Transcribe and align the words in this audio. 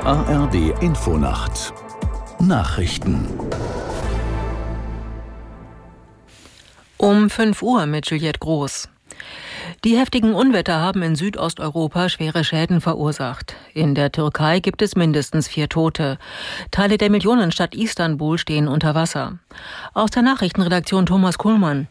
ARD 0.00 0.80
Infonacht 0.80 1.72
Nachrichten 2.40 3.28
Um 6.96 7.30
5 7.30 7.62
Uhr 7.62 7.86
mit 7.86 8.10
Juliette 8.10 8.38
Groß. 8.38 8.88
Die 9.84 9.98
heftigen 9.98 10.34
Unwetter 10.34 10.80
haben 10.80 11.02
in 11.02 11.16
Südosteuropa 11.16 12.08
schwere 12.08 12.44
Schäden 12.44 12.80
verursacht. 12.80 13.54
In 13.72 13.94
der 13.94 14.10
Türkei 14.10 14.60
gibt 14.60 14.82
es 14.82 14.96
mindestens 14.96 15.48
vier 15.48 15.68
Tote. 15.68 16.18
Teile 16.70 16.98
der 16.98 17.10
Millionenstadt 17.10 17.74
Istanbul 17.74 18.38
stehen 18.38 18.68
unter 18.68 18.94
Wasser. 18.94 19.38
Aus 19.92 20.10
der 20.10 20.22
Nachrichtenredaktion 20.22 21.06
Thomas 21.06 21.38
Kuhlmann. 21.38 21.88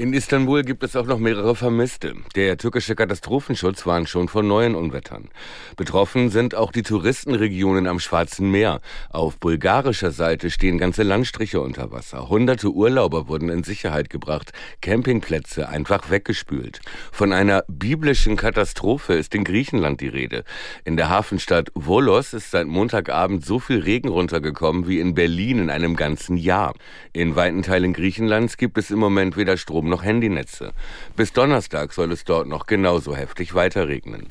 In 0.00 0.12
Istanbul 0.12 0.62
gibt 0.62 0.84
es 0.84 0.94
auch 0.94 1.06
noch 1.06 1.18
mehrere 1.18 1.56
Vermisste. 1.56 2.14
Der 2.36 2.56
türkische 2.56 2.94
Katastrophenschutz 2.94 3.84
warnt 3.84 4.08
schon 4.08 4.28
vor 4.28 4.44
neuen 4.44 4.76
Unwettern. 4.76 5.28
Betroffen 5.76 6.30
sind 6.30 6.54
auch 6.54 6.70
die 6.70 6.84
Touristenregionen 6.84 7.88
am 7.88 7.98
Schwarzen 7.98 8.48
Meer. 8.48 8.80
Auf 9.10 9.40
bulgarischer 9.40 10.12
Seite 10.12 10.52
stehen 10.52 10.78
ganze 10.78 11.02
Landstriche 11.02 11.60
unter 11.60 11.90
Wasser. 11.90 12.28
Hunderte 12.28 12.70
Urlauber 12.70 13.26
wurden 13.26 13.48
in 13.48 13.64
Sicherheit 13.64 14.08
gebracht, 14.08 14.52
Campingplätze 14.82 15.68
einfach 15.68 16.10
weggespült. 16.10 16.78
Von 17.10 17.32
einer 17.32 17.64
biblischen 17.66 18.36
Katastrophe 18.36 19.14
ist 19.14 19.34
in 19.34 19.42
Griechenland 19.42 20.00
die 20.00 20.06
Rede. 20.06 20.44
In 20.84 20.96
der 20.96 21.08
Hafenstadt 21.08 21.72
Volos 21.74 22.34
ist 22.34 22.52
seit 22.52 22.68
Montagabend 22.68 23.44
so 23.44 23.58
viel 23.58 23.80
Regen 23.80 24.10
runtergekommen 24.10 24.86
wie 24.86 25.00
in 25.00 25.14
Berlin 25.14 25.58
in 25.58 25.70
einem 25.70 25.96
ganzen 25.96 26.36
Jahr. 26.36 26.74
In 27.12 27.34
weiten 27.34 27.62
Teilen 27.62 27.94
Griechenlands 27.94 28.58
gibt 28.58 28.78
es 28.78 28.92
im 28.92 29.00
Moment 29.00 29.36
weder 29.36 29.56
Strom 29.56 29.87
noch 29.88 30.04
Handynetze. 30.04 30.72
Bis 31.16 31.32
Donnerstag 31.32 31.92
soll 31.92 32.12
es 32.12 32.24
dort 32.24 32.46
noch 32.46 32.66
genauso 32.66 33.16
heftig 33.16 33.54
weiterregnen. 33.54 34.28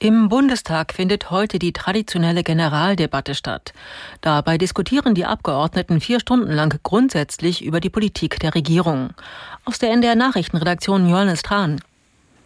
Im 0.00 0.28
Bundestag 0.28 0.92
findet 0.92 1.30
heute 1.30 1.58
die 1.58 1.72
traditionelle 1.72 2.42
Generaldebatte 2.42 3.34
statt. 3.34 3.72
Dabei 4.20 4.58
diskutieren 4.58 5.14
die 5.14 5.24
Abgeordneten 5.24 6.00
vier 6.00 6.20
Stunden 6.20 6.50
lang 6.50 6.78
grundsätzlich 6.82 7.64
über 7.64 7.80
die 7.80 7.90
Politik 7.90 8.38
der 8.40 8.54
Regierung. 8.54 9.14
Aus 9.64 9.78
der 9.78 9.92
NDR 9.92 10.14
Nachrichtenredaktion 10.14 11.08
Johannes 11.08 11.42
Tran. 11.42 11.80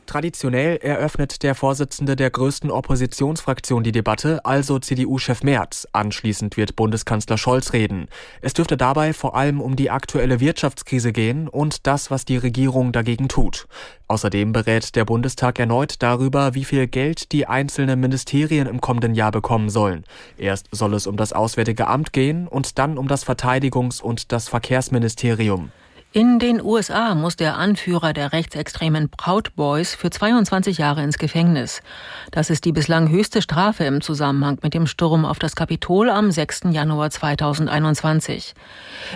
Traditionell 0.08 0.78
eröffnet 0.78 1.42
der 1.42 1.54
Vorsitzende 1.54 2.16
der 2.16 2.30
größten 2.30 2.70
Oppositionsfraktion 2.70 3.84
die 3.84 3.92
Debatte, 3.92 4.42
also 4.42 4.78
CDU-Chef 4.78 5.42
Merz. 5.42 5.86
Anschließend 5.92 6.56
wird 6.56 6.76
Bundeskanzler 6.76 7.36
Scholz 7.36 7.74
reden. 7.74 8.08
Es 8.40 8.54
dürfte 8.54 8.78
dabei 8.78 9.12
vor 9.12 9.36
allem 9.36 9.60
um 9.60 9.76
die 9.76 9.90
aktuelle 9.90 10.40
Wirtschaftskrise 10.40 11.12
gehen 11.12 11.46
und 11.46 11.86
das, 11.86 12.10
was 12.10 12.24
die 12.24 12.38
Regierung 12.38 12.90
dagegen 12.92 13.28
tut. 13.28 13.68
Außerdem 14.06 14.54
berät 14.54 14.96
der 14.96 15.04
Bundestag 15.04 15.58
erneut 15.58 15.96
darüber, 15.98 16.54
wie 16.54 16.64
viel 16.64 16.86
Geld 16.86 17.30
die 17.32 17.46
einzelnen 17.46 18.00
Ministerien 18.00 18.66
im 18.66 18.80
kommenden 18.80 19.14
Jahr 19.14 19.30
bekommen 19.30 19.68
sollen. 19.68 20.04
Erst 20.38 20.68
soll 20.70 20.94
es 20.94 21.06
um 21.06 21.18
das 21.18 21.34
Auswärtige 21.34 21.86
Amt 21.86 22.14
gehen 22.14 22.48
und 22.48 22.78
dann 22.78 22.96
um 22.96 23.08
das 23.08 23.26
Verteidigungs- 23.26 24.00
und 24.00 24.32
das 24.32 24.48
Verkehrsministerium. 24.48 25.70
In 26.14 26.38
den 26.38 26.62
USA 26.62 27.14
muss 27.14 27.36
der 27.36 27.58
Anführer 27.58 28.14
der 28.14 28.32
rechtsextremen 28.32 29.10
Proud 29.10 29.54
Boys 29.56 29.94
für 29.94 30.08
22 30.08 30.78
Jahre 30.78 31.02
ins 31.02 31.18
Gefängnis. 31.18 31.82
Das 32.30 32.48
ist 32.48 32.64
die 32.64 32.72
bislang 32.72 33.10
höchste 33.10 33.42
Strafe 33.42 33.84
im 33.84 34.00
Zusammenhang 34.00 34.58
mit 34.62 34.72
dem 34.72 34.86
Sturm 34.86 35.26
auf 35.26 35.38
das 35.38 35.54
Kapitol 35.54 36.08
am 36.08 36.30
6. 36.30 36.62
Januar 36.70 37.10
2021. 37.10 38.54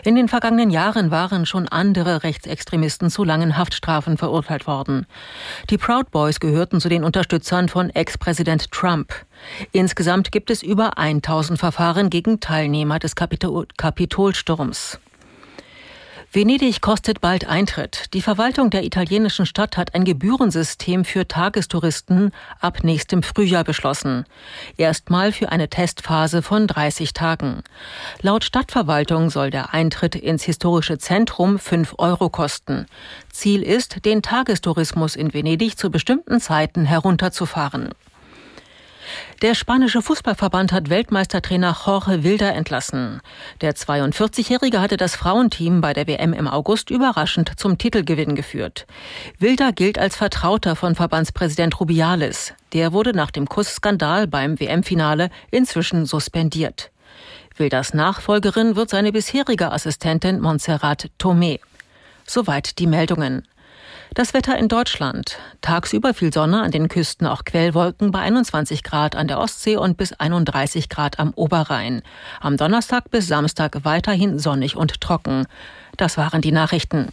In 0.04 0.16
den 0.16 0.28
vergangenen 0.28 0.68
Jahren 0.68 1.10
waren 1.10 1.46
schon 1.46 1.66
andere 1.66 2.24
Rechtsextremisten 2.24 3.08
zu 3.08 3.24
langen 3.24 3.56
Haftstrafen 3.56 4.18
verurteilt 4.18 4.66
worden. 4.66 5.06
Die 5.70 5.78
Proud 5.78 6.10
Boys 6.10 6.40
gehörten 6.40 6.78
zu 6.78 6.90
den 6.90 7.04
Unterstützern 7.04 7.70
von 7.70 7.88
Ex-Präsident 7.88 8.70
Trump. 8.70 9.14
Insgesamt 9.72 10.30
gibt 10.30 10.50
es 10.50 10.62
über 10.62 10.98
1000 10.98 11.58
Verfahren 11.58 12.10
gegen 12.10 12.40
Teilnehmer 12.40 12.98
des 12.98 13.16
Kapitol 13.16 13.66
Kapitolsturms. 13.78 14.98
Venedig 16.34 16.80
kostet 16.80 17.20
bald 17.20 17.46
Eintritt. 17.46 18.14
Die 18.14 18.22
Verwaltung 18.22 18.70
der 18.70 18.84
italienischen 18.84 19.44
Stadt 19.44 19.76
hat 19.76 19.94
ein 19.94 20.04
Gebührensystem 20.04 21.04
für 21.04 21.28
Tagestouristen 21.28 22.32
ab 22.58 22.84
nächstem 22.84 23.22
Frühjahr 23.22 23.64
beschlossen. 23.64 24.24
Erstmal 24.78 25.32
für 25.32 25.52
eine 25.52 25.68
Testphase 25.68 26.40
von 26.40 26.66
30 26.66 27.12
Tagen. 27.12 27.62
Laut 28.22 28.44
Stadtverwaltung 28.44 29.28
soll 29.28 29.50
der 29.50 29.74
Eintritt 29.74 30.14
ins 30.14 30.42
historische 30.42 30.96
Zentrum 30.96 31.58
5 31.58 31.96
Euro 31.98 32.30
kosten. 32.30 32.86
Ziel 33.30 33.62
ist, 33.62 34.06
den 34.06 34.22
Tagestourismus 34.22 35.16
in 35.16 35.34
Venedig 35.34 35.76
zu 35.76 35.90
bestimmten 35.90 36.40
Zeiten 36.40 36.86
herunterzufahren. 36.86 37.90
Der 39.42 39.56
spanische 39.56 40.02
Fußballverband 40.02 40.70
hat 40.70 40.88
Weltmeistertrainer 40.88 41.76
Jorge 41.84 42.22
Wilder 42.22 42.54
entlassen. 42.54 43.20
Der 43.60 43.74
42-Jährige 43.74 44.80
hatte 44.80 44.96
das 44.96 45.16
Frauenteam 45.16 45.80
bei 45.80 45.92
der 45.92 46.06
WM 46.06 46.32
im 46.32 46.46
August 46.46 46.90
überraschend 46.90 47.50
zum 47.56 47.76
Titelgewinn 47.76 48.36
geführt. 48.36 48.86
Wilder 49.40 49.72
gilt 49.72 49.98
als 49.98 50.14
Vertrauter 50.14 50.76
von 50.76 50.94
Verbandspräsident 50.94 51.80
Rubiales. 51.80 52.54
Der 52.72 52.92
wurde 52.92 53.14
nach 53.14 53.32
dem 53.32 53.48
Kussskandal 53.48 54.28
beim 54.28 54.60
WM-Finale 54.60 55.28
inzwischen 55.50 56.06
suspendiert. 56.06 56.92
Wilders 57.56 57.94
Nachfolgerin 57.94 58.76
wird 58.76 58.90
seine 58.90 59.10
bisherige 59.10 59.72
Assistentin 59.72 60.40
Montserrat 60.40 61.10
Tomé. 61.18 61.58
Soweit 62.26 62.78
die 62.78 62.86
Meldungen. 62.86 63.42
Das 64.14 64.34
Wetter 64.34 64.58
in 64.58 64.68
Deutschland. 64.68 65.38
Tagsüber 65.62 66.12
viel 66.12 66.34
Sonne, 66.34 66.60
an 66.60 66.70
den 66.70 66.88
Küsten 66.88 67.26
auch 67.26 67.44
Quellwolken 67.44 68.10
bei 68.10 68.18
21 68.18 68.82
Grad 68.82 69.16
an 69.16 69.26
der 69.26 69.38
Ostsee 69.38 69.76
und 69.76 69.96
bis 69.96 70.12
31 70.12 70.90
Grad 70.90 71.18
am 71.18 71.32
Oberrhein. 71.34 72.02
Am 72.38 72.58
Donnerstag 72.58 73.10
bis 73.10 73.26
Samstag 73.26 73.84
weiterhin 73.84 74.38
sonnig 74.38 74.76
und 74.76 75.00
trocken. 75.00 75.46
Das 75.96 76.18
waren 76.18 76.42
die 76.42 76.52
Nachrichten. 76.52 77.08